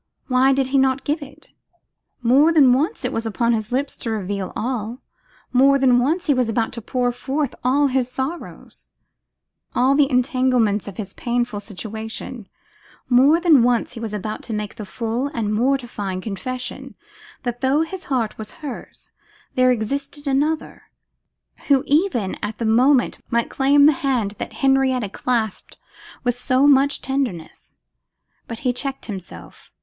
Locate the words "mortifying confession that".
15.53-17.61